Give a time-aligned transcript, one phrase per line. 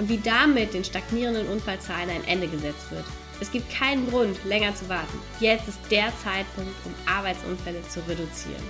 [0.00, 3.04] und wie damit den stagnierenden Unfallzahlen ein Ende gesetzt wird.
[3.40, 5.20] Es gibt keinen Grund, länger zu warten.
[5.40, 8.62] Jetzt ist der Zeitpunkt, um Arbeitsunfälle zu reduzieren.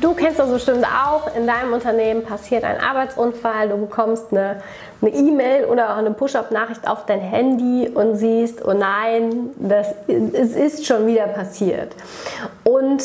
[0.00, 1.34] Du kennst das bestimmt auch.
[1.34, 4.60] In deinem Unternehmen passiert ein Arbeitsunfall, du bekommst eine
[5.02, 10.54] E-Mail e oder auch eine Push-up-Nachricht auf dein Handy und siehst, oh nein, das, es
[10.54, 11.94] ist schon wieder passiert.
[12.62, 13.02] Und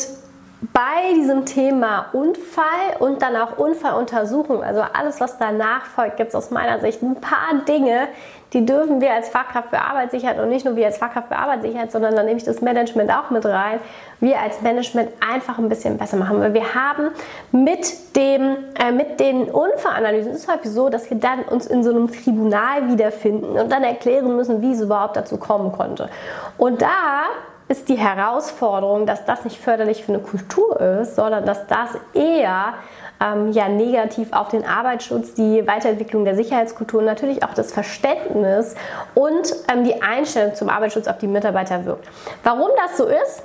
[0.72, 6.34] bei diesem Thema Unfall und dann auch Unfalluntersuchung, also alles, was danach folgt, gibt es
[6.36, 8.06] aus meiner Sicht ein paar Dinge,
[8.52, 11.90] die dürfen wir als Fachkraft für Arbeitssicherheit und nicht nur wir als Fachkraft für Arbeitssicherheit,
[11.90, 13.80] sondern dann nehme ich das Management auch mit rein,
[14.20, 16.38] wir als Management einfach ein bisschen besser machen.
[16.38, 17.08] Weil wir haben
[17.50, 21.82] mit, dem, äh, mit den Unfallanalysen, es ist häufig so, dass wir dann uns in
[21.82, 26.10] so einem Tribunal wiederfinden und dann erklären müssen, wie es überhaupt dazu kommen konnte.
[26.58, 27.24] Und da
[27.72, 32.74] ist die Herausforderung, dass das nicht förderlich für eine Kultur ist, sondern dass das eher
[33.18, 38.74] ähm, ja, negativ auf den Arbeitsschutz, die Weiterentwicklung der Sicherheitskultur und natürlich auch das Verständnis
[39.14, 42.06] und ähm, die Einstellung zum Arbeitsschutz auf die Mitarbeiter wirkt.
[42.44, 43.42] Warum das so ist,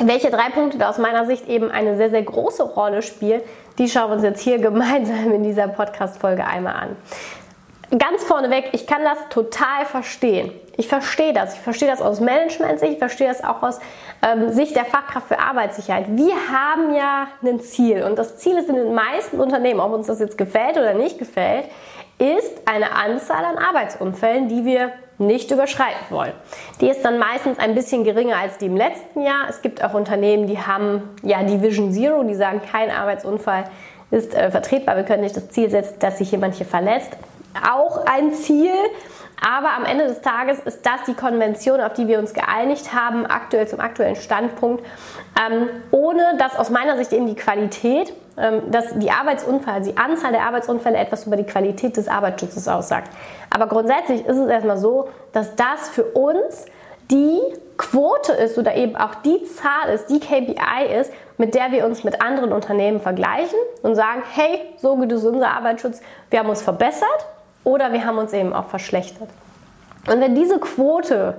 [0.00, 3.42] welche drei Punkte da aus meiner Sicht eben eine sehr, sehr große Rolle spielen,
[3.78, 6.96] die schauen wir uns jetzt hier gemeinsam in dieser Podcast-Folge einmal an
[7.98, 10.50] ganz vorneweg, ich kann das total verstehen.
[10.76, 11.54] Ich verstehe das.
[11.54, 13.78] Ich verstehe das aus Management-Sicht, ich verstehe das auch aus
[14.22, 16.06] ähm, Sicht der Fachkraft für Arbeitssicherheit.
[16.08, 20.06] Wir haben ja ein Ziel und das Ziel ist in den meisten Unternehmen, ob uns
[20.06, 21.66] das jetzt gefällt oder nicht gefällt,
[22.18, 26.32] ist eine Anzahl an Arbeitsunfällen, die wir nicht überschreiten wollen.
[26.80, 29.48] Die ist dann meistens ein bisschen geringer als die im letzten Jahr.
[29.48, 33.64] Es gibt auch Unternehmen, die haben ja die Vision Zero, die sagen, kein Arbeitsunfall
[34.10, 34.96] ist äh, vertretbar.
[34.96, 37.16] Wir können nicht das Ziel setzen, dass sich jemand hier verletzt
[37.60, 38.72] auch ein Ziel.
[39.44, 43.26] Aber am Ende des Tages ist das die Konvention, auf die wir uns geeinigt haben,
[43.26, 44.84] aktuell zum aktuellen Standpunkt,
[45.36, 50.30] ähm, ohne dass aus meiner Sicht eben die Qualität, ähm, dass die Arbeitsunfälle, die Anzahl
[50.30, 53.10] der Arbeitsunfälle etwas über die Qualität des Arbeitsschutzes aussagt.
[53.50, 56.66] Aber grundsätzlich ist es erstmal so, dass das für uns
[57.10, 57.40] die
[57.76, 62.04] Quote ist oder eben auch die Zahl ist, die KPI ist, mit der wir uns
[62.04, 66.62] mit anderen Unternehmen vergleichen und sagen, hey, so gut ist unser Arbeitsschutz, wir haben uns
[66.62, 67.26] verbessert
[67.64, 69.28] oder wir haben uns eben auch verschlechtert.
[70.08, 71.34] Und wenn diese Quote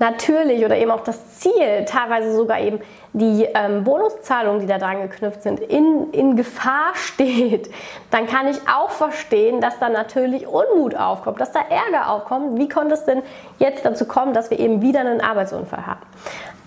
[0.00, 2.80] natürlich oder eben auch das Ziel, teilweise sogar eben
[3.12, 7.70] die ähm, Bonuszahlungen, die da dran geknüpft sind, in, in Gefahr steht,
[8.10, 12.58] dann kann ich auch verstehen, dass da natürlich Unmut aufkommt, dass da Ärger aufkommt.
[12.58, 13.22] Wie konnte es denn
[13.58, 16.00] jetzt dazu kommen, dass wir eben wieder einen Arbeitsunfall haben?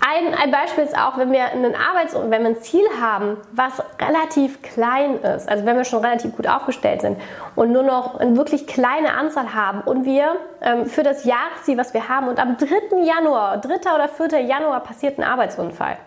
[0.05, 3.81] Ein, ein Beispiel ist auch, wenn wir einen Arbeits wenn wir ein Ziel haben, was
[4.01, 7.21] relativ klein ist, also wenn wir schon relativ gut aufgestellt sind
[7.55, 11.93] und nur noch eine wirklich kleine Anzahl haben und wir ähm, für das Jahresziel, was
[11.93, 13.01] wir haben, und am 3.
[13.01, 13.75] Januar, 3.
[13.95, 14.41] oder 4.
[14.41, 15.97] Januar passiert ein Arbeitsunfall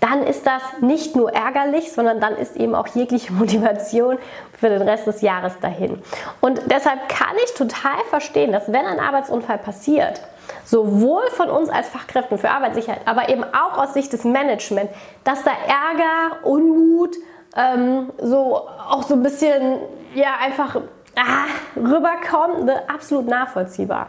[0.00, 4.18] dann ist das nicht nur ärgerlich, sondern dann ist eben auch jegliche Motivation
[4.58, 6.02] für den Rest des Jahres dahin.
[6.40, 10.20] Und deshalb kann ich total verstehen, dass wenn ein Arbeitsunfall passiert,
[10.64, 14.92] sowohl von uns als Fachkräften für Arbeitssicherheit, aber eben auch aus Sicht des Managements,
[15.24, 17.16] dass da Ärger, Unmut,
[17.56, 18.56] ähm, so
[18.88, 19.78] auch so ein bisschen,
[20.14, 20.76] ja, einfach
[21.16, 21.46] ah,
[21.76, 22.82] rüberkommt, ne?
[22.88, 24.08] absolut nachvollziehbar.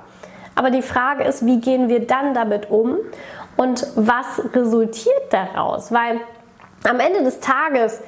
[0.56, 2.98] Aber die Frage ist, wie gehen wir dann damit um
[3.58, 5.92] und was resultiert daraus?
[5.92, 6.22] Weil
[6.88, 8.02] am Ende des Tages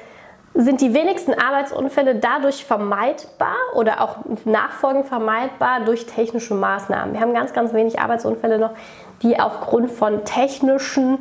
[0.53, 7.13] sind die wenigsten Arbeitsunfälle dadurch vermeidbar oder auch nachfolgend vermeidbar durch technische Maßnahmen.
[7.13, 8.71] Wir haben ganz, ganz wenig Arbeitsunfälle noch,
[9.21, 11.19] die aufgrund von technischen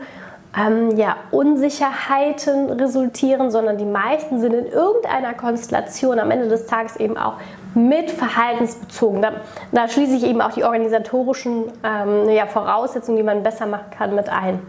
[0.57, 6.97] ähm, ja, Unsicherheiten resultieren, sondern die meisten sind in irgendeiner Konstellation am Ende des Tages
[6.97, 7.35] eben auch
[7.75, 9.23] mit verhaltensbezogen.
[9.23, 9.33] Da,
[9.73, 14.15] da schließe ich eben auch die organisatorischen ähm, ja, Voraussetzungen, die man besser machen kann,
[14.15, 14.61] mit ein.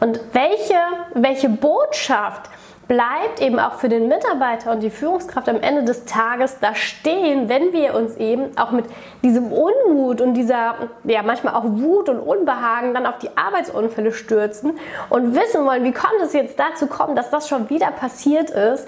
[0.00, 0.78] Und welche,
[1.14, 2.50] welche Botschaft
[2.88, 7.48] bleibt eben auch für den Mitarbeiter und die Führungskraft am Ende des Tages da stehen,
[7.48, 8.84] wenn wir uns eben auch mit
[9.22, 10.74] diesem Unmut und dieser,
[11.04, 14.78] ja, manchmal auch Wut und Unbehagen dann auf die Arbeitsunfälle stürzen
[15.08, 18.86] und wissen wollen, wie konnte es jetzt dazu kommen, dass das schon wieder passiert ist,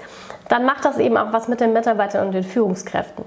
[0.49, 3.25] dann macht das eben auch was mit den Mitarbeitern und den Führungskräften.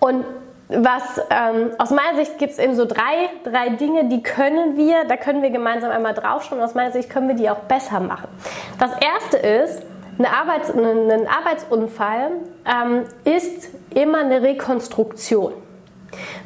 [0.00, 0.24] Und
[0.68, 5.04] was ähm, aus meiner Sicht gibt es eben so drei, drei Dinge, die können wir,
[5.04, 6.60] da können wir gemeinsam einmal draufschauen.
[6.60, 8.28] Aus meiner Sicht können wir die auch besser machen.
[8.78, 9.82] Das erste ist,
[10.18, 12.30] eine Arbeits-, ein Arbeitsunfall
[12.66, 15.54] ähm, ist immer eine Rekonstruktion.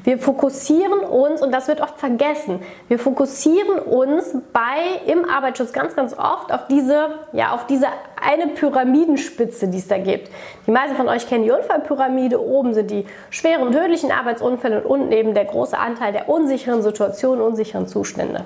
[0.04, 5.96] Wir fokussieren uns, und das wird oft vergessen, wir fokussieren uns bei im Arbeitsschutz ganz,
[5.96, 7.86] ganz oft auf diese, ja, auf diese
[8.20, 10.30] eine Pyramidenspitze, die es da gibt.
[10.66, 12.40] Die meisten von euch kennen die Unfallpyramide.
[12.40, 16.82] Oben sind die schweren und tödlichen Arbeitsunfälle und unten eben der große Anteil der unsicheren
[16.82, 18.44] Situationen, unsicheren Zustände.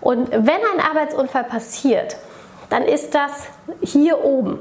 [0.00, 2.16] Und wenn ein Arbeitsunfall passiert,
[2.70, 3.48] dann ist das
[3.82, 4.58] hier oben.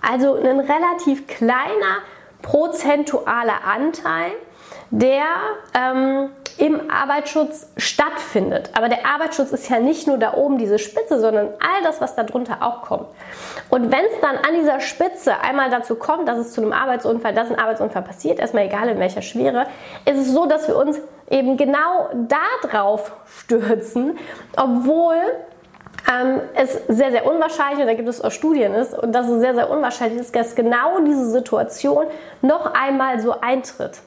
[0.00, 2.02] Also ein relativ kleiner
[2.42, 4.32] prozentualer Anteil,
[4.94, 5.24] der
[5.74, 8.70] ähm, im Arbeitsschutz stattfindet.
[8.74, 12.14] Aber der Arbeitsschutz ist ja nicht nur da oben diese Spitze, sondern all das, was
[12.14, 13.08] darunter auch kommt.
[13.70, 17.34] Und wenn es dann an dieser Spitze einmal dazu kommt, dass es zu einem Arbeitsunfall,
[17.34, 19.66] dass ein Arbeitsunfall passiert, erstmal egal in welcher Schwere,
[20.04, 24.16] ist es so, dass wir uns eben genau da drauf stürzen,
[24.56, 25.16] obwohl
[26.08, 29.40] ähm, es sehr, sehr unwahrscheinlich, und da gibt es auch Studien, ist, und dass es
[29.40, 32.04] sehr, sehr unwahrscheinlich ist, dass genau diese Situation
[32.42, 33.98] noch einmal so eintritt.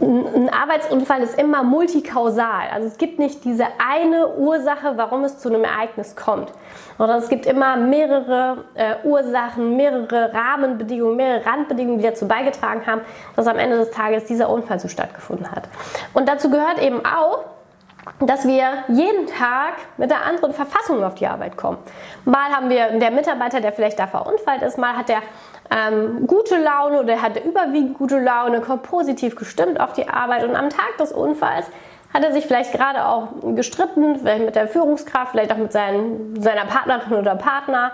[0.00, 2.68] Ein Arbeitsunfall ist immer multikausal.
[2.72, 6.52] Also es gibt nicht diese eine Ursache, warum es zu einem Ereignis kommt.
[6.98, 13.02] Sondern es gibt immer mehrere äh, Ursachen, mehrere Rahmenbedingungen, mehrere Randbedingungen, die dazu beigetragen haben,
[13.36, 15.68] dass am Ende des Tages dieser Unfall so stattgefunden hat.
[16.12, 17.44] Und dazu gehört eben auch,
[18.20, 21.78] dass wir jeden Tag mit einer anderen Verfassung auf die Arbeit kommen.
[22.24, 25.22] Mal haben wir der Mitarbeiter, der vielleicht da verunfallt ist, mal hat der
[25.70, 30.56] ähm, gute Laune oder hat überwiegend gute Laune, kommt positiv gestimmt auf die Arbeit und
[30.56, 31.66] am Tag des Unfalls
[32.14, 36.40] hat er sich vielleicht gerade auch gestritten, vielleicht mit der Führungskraft, vielleicht auch mit seinen,
[36.40, 37.90] seiner Partnerin oder Partner,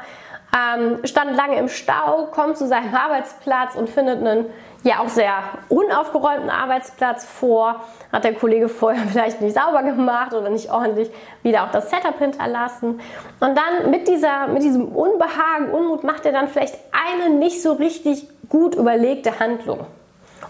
[0.56, 4.46] ähm, stand lange im Stau, kommt zu seinem Arbeitsplatz und findet einen
[4.82, 5.34] ja auch sehr
[5.68, 7.84] unaufgeräumten Arbeitsplatz vor.
[8.12, 11.10] Hat der Kollege vorher vielleicht nicht sauber gemacht oder nicht ordentlich
[11.42, 13.00] wieder auch das Setup hinterlassen.
[13.40, 17.72] Und dann mit, dieser, mit diesem Unbehagen, Unmut macht er dann vielleicht eine nicht so
[17.74, 19.86] richtig gut überlegte Handlung.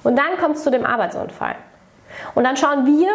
[0.02, 1.56] Und dann kommt es zu dem Arbeitsunfall.
[2.35, 3.11] Und dann schauen wir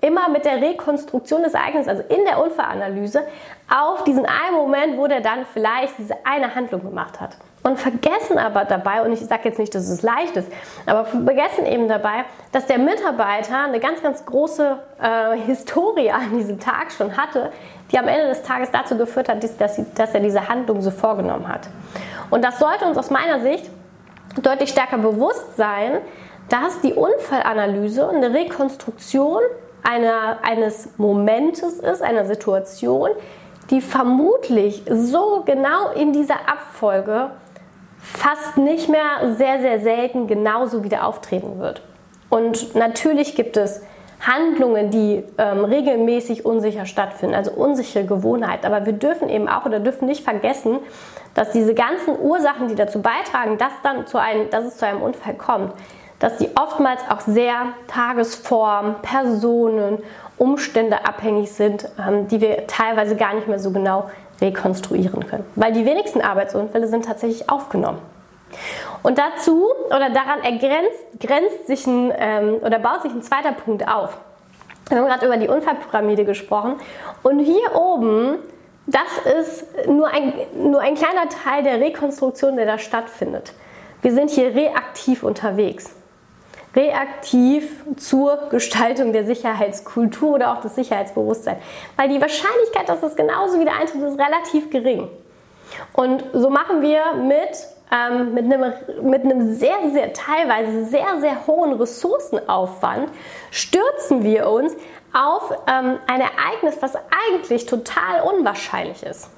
[0.00, 3.22] immer mit der Rekonstruktion des Ereignisses, also in der Unfallanalyse,
[3.68, 7.36] auf diesen einen Moment, wo der dann vielleicht diese eine Handlung gemacht hat.
[7.64, 10.48] Und vergessen aber dabei, und ich sage jetzt nicht, dass es leicht ist,
[10.86, 16.60] aber vergessen eben dabei, dass der Mitarbeiter eine ganz, ganz große äh, Historie an diesem
[16.60, 17.50] Tag schon hatte,
[17.90, 20.92] die am Ende des Tages dazu geführt hat, dass, sie, dass er diese Handlung so
[20.92, 21.68] vorgenommen hat.
[22.30, 23.68] Und das sollte uns aus meiner Sicht
[24.40, 25.98] deutlich stärker bewusst sein,
[26.48, 29.42] dass die Unfallanalyse eine Rekonstruktion
[29.82, 33.10] einer, eines Momentes ist, einer Situation,
[33.70, 37.30] die vermutlich so genau in dieser Abfolge
[38.00, 41.82] fast nicht mehr sehr, sehr selten genauso wieder auftreten wird.
[42.30, 43.82] Und natürlich gibt es
[44.20, 48.64] Handlungen, die ähm, regelmäßig unsicher stattfinden, also unsichere Gewohnheit.
[48.64, 50.78] Aber wir dürfen eben auch oder dürfen nicht vergessen,
[51.34, 55.02] dass diese ganzen Ursachen, die dazu beitragen, dass, dann zu einem, dass es zu einem
[55.02, 55.72] Unfall kommt,
[56.18, 59.98] dass die oftmals auch sehr Tagesform, Personen,
[60.36, 64.10] Umstände abhängig sind, ähm, die wir teilweise gar nicht mehr so genau
[64.40, 65.44] rekonstruieren können.
[65.56, 67.98] Weil die wenigsten Arbeitsunfälle sind tatsächlich aufgenommen.
[69.02, 73.86] Und dazu oder daran ergrenzt, grenzt sich ein, ähm, oder baut sich ein zweiter Punkt
[73.86, 74.16] auf.
[74.88, 76.76] Wir haben gerade über die Unfallpyramide gesprochen
[77.22, 78.38] und hier oben,
[78.86, 79.02] das
[79.38, 83.52] ist nur ein, nur ein kleiner Teil der Rekonstruktion, der da stattfindet.
[84.00, 85.97] Wir sind hier reaktiv unterwegs
[86.74, 91.58] reaktiv zur Gestaltung der Sicherheitskultur oder auch des Sicherheitsbewusstseins.
[91.96, 95.08] Weil die Wahrscheinlichkeit, dass das genauso wieder eintritt, ist relativ gering.
[95.92, 101.46] Und so machen wir mit, ähm, mit, einem, mit einem sehr, sehr teilweise sehr, sehr
[101.46, 103.10] hohen Ressourcenaufwand,
[103.50, 104.74] stürzen wir uns
[105.12, 109.30] auf ähm, ein Ereignis, was eigentlich total unwahrscheinlich ist.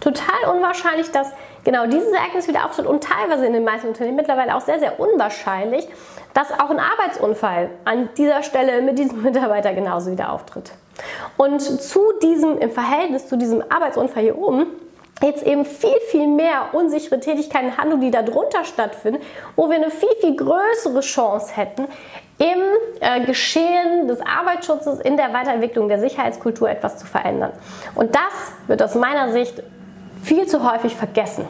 [0.00, 1.30] Total unwahrscheinlich, dass
[1.64, 5.00] genau dieses Ereignis wieder auftritt und teilweise in den meisten Unternehmen mittlerweile auch sehr, sehr
[5.00, 5.88] unwahrscheinlich,
[6.34, 10.72] dass auch ein Arbeitsunfall an dieser Stelle mit diesem Mitarbeiter genauso wieder auftritt.
[11.36, 14.66] Und zu diesem, im Verhältnis zu diesem Arbeitsunfall hier oben,
[15.22, 19.20] jetzt eben viel, viel mehr unsichere Tätigkeiten, Handlungen, die darunter stattfinden,
[19.56, 21.86] wo wir eine viel, viel größere Chance hätten,
[22.38, 22.60] im
[23.00, 27.52] äh, Geschehen des Arbeitsschutzes, in der Weiterentwicklung der Sicherheitskultur etwas zu verändern.
[27.94, 29.62] Und das wird aus meiner Sicht
[30.24, 31.46] viel zu häufig vergessen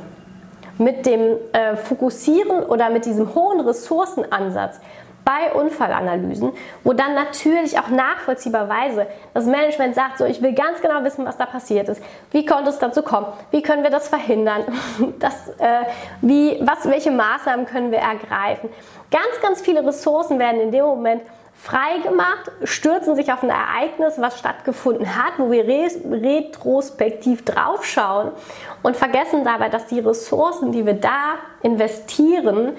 [0.78, 4.80] mit dem äh, Fokussieren oder mit diesem hohen Ressourcenansatz
[5.24, 6.52] bei Unfallanalysen,
[6.82, 11.38] wo dann natürlich auch nachvollziehbarweise das Management sagt, so ich will ganz genau wissen, was
[11.38, 12.02] da passiert ist.
[12.30, 13.26] Wie konnte es dazu kommen?
[13.50, 14.64] Wie können wir das verhindern?
[15.18, 15.84] Das, äh,
[16.20, 18.68] wie, was, welche Maßnahmen können wir ergreifen?
[19.10, 21.22] Ganz, ganz viele Ressourcen werden in dem Moment
[21.54, 28.32] frei gemacht, stürzen sich auf ein Ereignis, was stattgefunden hat, wo wir retrospektiv draufschauen
[28.82, 32.72] und vergessen dabei, dass die Ressourcen, die wir da investieren,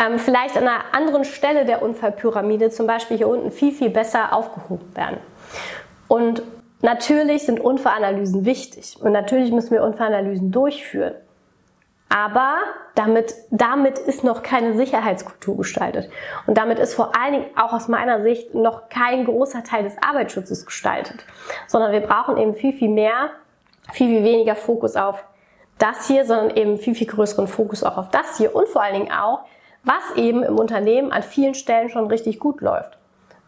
[0.00, 4.32] ähm, vielleicht an einer anderen Stelle der Unfallpyramide, zum Beispiel hier unten, viel, viel besser
[4.32, 5.18] aufgehoben werden.
[6.08, 6.42] Und
[6.80, 11.14] natürlich sind Unfallanalysen wichtig und natürlich müssen wir Unfallanalysen durchführen.
[12.14, 12.58] Aber
[12.94, 16.10] damit, damit ist noch keine Sicherheitskultur gestaltet.
[16.46, 19.96] Und damit ist vor allen Dingen auch aus meiner Sicht noch kein großer Teil des
[20.06, 21.24] Arbeitsschutzes gestaltet.
[21.66, 23.30] Sondern wir brauchen eben viel, viel mehr,
[23.92, 25.24] viel, viel weniger Fokus auf
[25.78, 28.94] das hier, sondern eben viel, viel größeren Fokus auch auf das hier und vor allen
[28.94, 29.40] Dingen auch,
[29.82, 32.98] was eben im Unternehmen an vielen Stellen schon richtig gut läuft.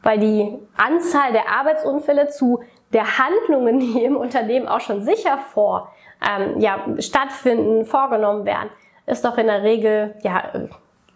[0.03, 2.63] Weil die Anzahl der Arbeitsunfälle zu
[2.93, 5.93] der Handlungen, die im Unternehmen auch schon sicher vor
[6.27, 8.71] ähm, ja, stattfinden, vorgenommen werden,
[9.07, 10.45] ist doch in der Regel ja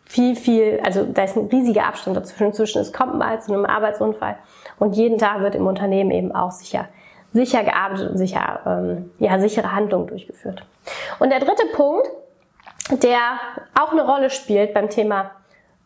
[0.05, 2.53] viel, viel, also da ist ein riesiger Abstand dazwischen.
[2.55, 4.37] Zwischen es kommt mal zu einem Arbeitsunfall
[4.79, 6.89] und jeden Tag wird im Unternehmen eben auch sicher,
[7.33, 10.65] sicher gearbeitet und sicher, ähm, ja, sichere Handlungen durchgeführt.
[11.19, 12.09] Und der dritte Punkt,
[13.03, 13.19] der
[13.79, 15.31] auch eine Rolle spielt beim Thema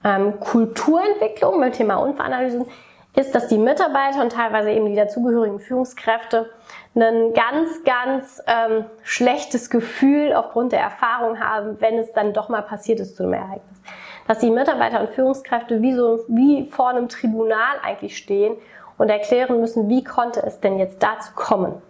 [0.04, 2.66] ähm, Kulturentwicklung, beim Thema Unfallanalysen,
[3.14, 6.50] ist, dass die Mitarbeiter und teilweise eben die dazugehörigen Führungskräfte
[6.94, 12.62] ein ganz, ganz ähm, schlechtes Gefühl aufgrund der Erfahrung haben, wenn es dann doch mal
[12.62, 13.80] passiert ist zu einem Ereignis.
[14.26, 18.56] Dass die Mitarbeiter und Führungskräfte wie, so, wie vor einem Tribunal eigentlich stehen
[18.96, 21.82] und erklären müssen, wie konnte es denn jetzt dazu kommen?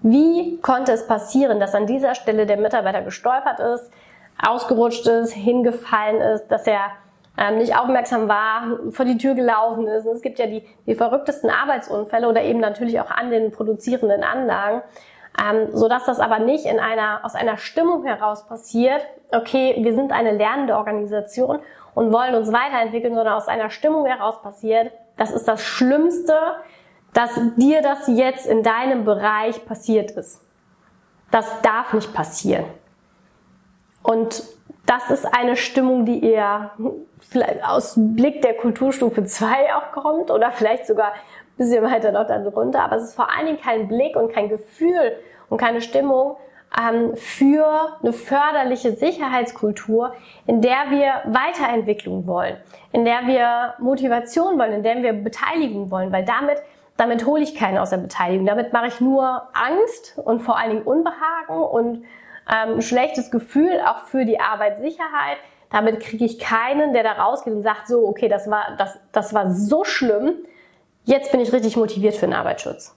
[0.00, 3.92] Wie konnte es passieren, dass an dieser Stelle der Mitarbeiter gestolpert ist,
[4.44, 6.90] ausgerutscht ist, hingefallen ist, dass er
[7.38, 10.06] ähm, nicht aufmerksam war, vor die Tür gelaufen ist.
[10.06, 14.22] Und es gibt ja die, die verrücktesten Arbeitsunfälle oder eben natürlich auch an den produzierenden
[14.22, 14.82] Anlagen.
[15.40, 20.12] Ähm, so das aber nicht in einer, aus einer Stimmung heraus passiert, okay, wir sind
[20.12, 21.60] eine lernende Organisation
[21.94, 26.36] und wollen uns weiterentwickeln, sondern aus einer Stimmung heraus passiert, das ist das Schlimmste,
[27.14, 30.40] dass dir das jetzt in deinem Bereich passiert ist.
[31.30, 32.64] Das darf nicht passieren.
[34.02, 34.42] Und
[34.86, 36.72] das ist eine Stimmung, die eher
[37.20, 42.26] vielleicht aus Blick der Kulturstufe 2 auch kommt oder vielleicht sogar ein bisschen weiter noch
[42.26, 42.82] darunter.
[42.82, 45.16] Aber es ist vor allen Dingen kein Blick und kein Gefühl
[45.48, 46.36] und keine Stimmung
[46.78, 50.14] ähm, für eine förderliche Sicherheitskultur,
[50.46, 52.56] in der wir Weiterentwicklung wollen,
[52.92, 56.58] in der wir Motivation wollen, in der wir Beteiligung wollen, weil damit
[56.98, 58.46] damit hole ich keinen aus der Beteiligung.
[58.46, 62.04] Damit mache ich nur Angst und vor allen Dingen Unbehagen und
[62.52, 65.38] ähm, ein schlechtes Gefühl auch für die Arbeitssicherheit.
[65.70, 69.32] Damit kriege ich keinen, der da rausgeht und sagt, so, okay, das war, das, das
[69.32, 70.34] war so schlimm,
[71.04, 72.94] jetzt bin ich richtig motiviert für den Arbeitsschutz.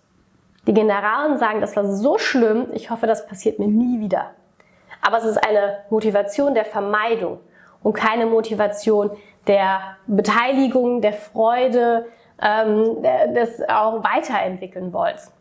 [0.68, 4.32] Die Generalen sagen, das war so schlimm, ich hoffe, das passiert mir nie wieder.
[5.02, 7.40] Aber es ist eine Motivation der Vermeidung
[7.84, 9.12] und keine Motivation
[9.48, 12.08] der Beteiligung, der Freude,
[12.42, 15.32] ähm, des auch weiterentwickeln wollens.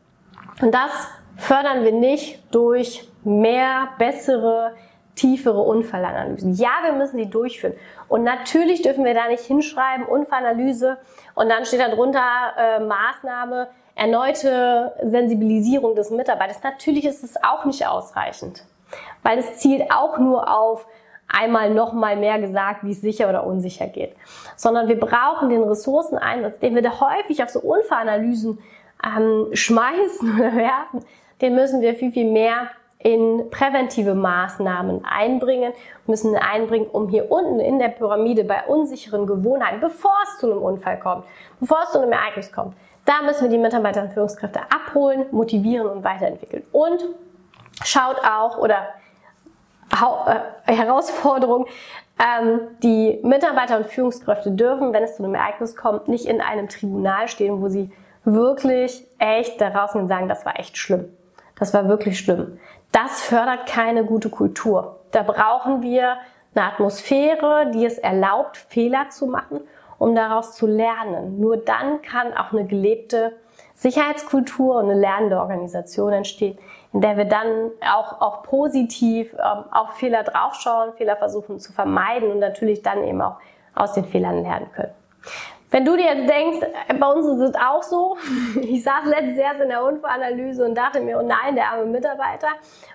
[0.61, 4.73] Und das fördern wir nicht durch mehr, bessere,
[5.15, 6.55] tiefere Unfallanalysen.
[6.55, 7.75] Ja, wir müssen die durchführen.
[8.09, 10.99] Und natürlich dürfen wir da nicht hinschreiben, Unfallanalyse,
[11.35, 12.21] und dann steht da drunter
[12.57, 16.63] äh, Maßnahme, erneute Sensibilisierung des Mitarbeiters.
[16.63, 18.65] Natürlich ist es auch nicht ausreichend,
[19.23, 20.87] weil es zielt auch nur auf
[21.29, 24.15] einmal noch mal mehr gesagt, wie es sicher oder unsicher geht,
[24.57, 28.59] sondern wir brauchen den Ressourceneinsatz, den wir da häufig auf so Unfallanalysen
[29.05, 31.05] ähm, schmeißen oder werfen,
[31.41, 35.75] den müssen wir viel, viel mehr in präventive Maßnahmen einbringen,
[36.07, 40.63] müssen einbringen, um hier unten in der Pyramide bei unsicheren Gewohnheiten, bevor es zu einem
[40.63, 41.25] Unfall kommt,
[41.61, 42.75] bevor es zu einem Ereignis kommt,
[43.05, 46.63] da müssen wir die Mitarbeiter und Führungskräfte abholen, motivieren und weiterentwickeln.
[46.73, 47.05] Und
[47.85, 48.89] schaut auch oder
[49.93, 51.67] äh, Herausforderung,
[52.19, 56.69] ähm, die Mitarbeiter und Führungskräfte dürfen, wenn es zu einem Ereignis kommt, nicht in einem
[56.69, 57.91] Tribunal stehen, wo sie
[58.25, 61.11] wirklich echt daraus und sagen, das war echt schlimm.
[61.59, 62.59] Das war wirklich schlimm.
[62.93, 65.01] Das fördert keine gute Kultur.
[65.11, 66.17] Da brauchen wir
[66.55, 69.61] eine Atmosphäre, die es erlaubt, Fehler zu machen,
[69.99, 71.41] um daraus zu lernen.
[71.41, 73.33] Nur dann kann auch eine gelebte
[73.75, 76.59] Sicherheitskultur und eine lernende Organisation entstehen,
[76.93, 82.31] in der wir dann auch, auch positiv ähm, auf Fehler draufschauen, Fehler versuchen zu vermeiden
[82.31, 83.37] und natürlich dann eben auch
[83.75, 84.93] aus den Fehlern lernen können.
[85.75, 88.17] Wenn du dir jetzt denkst, äh, bei uns ist es auch so,
[88.61, 92.47] ich saß letztes Jahr in der Unfallanalyse und dachte mir, oh nein, der arme Mitarbeiter,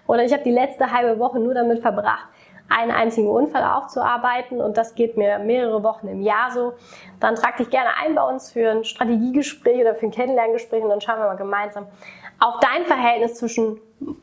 [0.07, 2.29] oder ich habe die letzte halbe Woche nur damit verbracht,
[2.69, 6.71] einen einzigen Unfall aufzuarbeiten und das geht mir mehrere Wochen im Jahr so,
[7.19, 10.89] dann trag dich gerne ein bei uns für ein Strategiegespräch oder für ein Kennenlerngespräch und
[10.89, 11.85] dann schauen wir mal gemeinsam
[12.39, 13.81] auf dein Verhältnis zwischen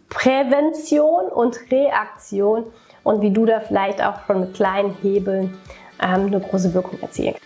[0.09, 2.73] Prävention und Reaktion
[3.05, 5.59] und wie du da vielleicht auch schon mit kleinen Hebeln
[6.01, 7.46] ähm, eine große Wirkung erzielen kannst.